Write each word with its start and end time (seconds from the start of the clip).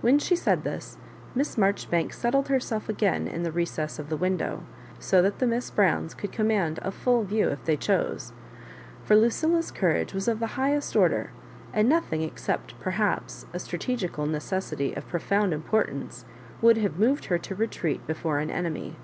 When 0.00 0.18
she 0.18 0.34
said 0.34 0.64
this, 0.64 0.98
Miss 1.32 1.56
Marjoribanks 1.56 2.18
settled 2.18 2.48
herself 2.48 2.88
again 2.88 3.28
in 3.28 3.44
the 3.44 3.52
recess 3.52 4.00
of 4.00 4.08
the 4.08 4.16
window, 4.16 4.64
so 4.98 5.22
that 5.22 5.38
the 5.38 5.46
Miss 5.46 5.70
Browns 5.70 6.14
could 6.14 6.32
command 6.32 6.80
a 6.82 6.90
full 6.90 7.22
view 7.22 7.50
if 7.50 7.62
they 7.64 7.76
chose; 7.76 8.32
for 9.04 9.14
Lucilla's 9.14 9.70
courage 9.70 10.12
was 10.12 10.26
of 10.26 10.40
the 10.40 10.48
high 10.58 10.70
Digitized 10.72 10.74
by 10.74 10.74
VjOOQIC 10.74 10.74
28 10.74 10.74
HISS 10.74 10.88
MABJOBIBAKES. 10.88 10.88
est 10.88 11.02
order, 11.02 11.30
and 11.74 11.88
nothing, 11.88 12.22
except, 12.22 12.80
perhaps, 12.80 13.46
a 13.52 13.58
stra 13.60 13.78
tegical 13.78 14.28
necessity 14.28 14.94
of 14.94 15.06
profound 15.08 15.52
importance, 15.52 16.24
would 16.60 16.78
have 16.78 16.98
moved 16.98 17.26
her 17.26 17.38
to 17.38 17.54
retreat 17.54 18.04
before 18.08 18.40
an 18.40 18.50
enemy. 18.50 18.96